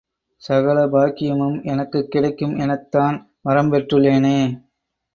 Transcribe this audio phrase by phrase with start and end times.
[0.43, 3.17] சகல பாக்கியமும் எனக்குக் கிடைக்கும் எனத் தான்
[3.45, 4.37] வரம்பெற்றுள்ளேனே!